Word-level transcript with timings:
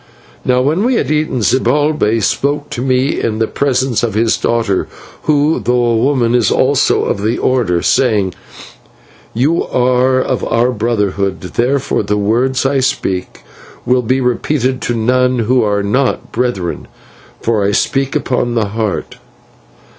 "Now 0.43 0.63
when 0.63 0.83
we 0.83 0.95
had 0.95 1.11
eaten, 1.11 1.43
Zibalbay 1.43 2.21
spoke 2.21 2.71
to 2.71 2.81
me 2.81 3.19
in 3.21 3.37
the 3.37 3.45
presence 3.45 4.01
of 4.01 4.15
his 4.15 4.35
daughter, 4.35 4.87
who, 5.25 5.59
though 5.63 5.85
a 5.91 5.95
woman, 5.97 6.33
is 6.33 6.49
also 6.49 7.03
of 7.05 7.21
the 7.21 7.37
Order, 7.37 7.83
saying: 7.83 8.33
"'You 9.35 9.63
are 9.63 10.19
of 10.19 10.43
our 10.43 10.71
Brotherhood, 10.71 11.41
therefore 11.41 12.01
the 12.01 12.17
words 12.17 12.65
I 12.65 12.79
speak 12.79 13.43
will 13.85 14.01
be 14.01 14.19
repeated 14.19 14.81
to 14.81 14.95
none 14.95 15.37
who 15.37 15.61
are 15.61 15.83
not 15.83 16.31
brethren, 16.31 16.87
for 17.39 17.63
I 17.63 17.69
speak 17.71 18.15
upon 18.15 18.55
the 18.55 18.69
Heart.' 18.69 19.17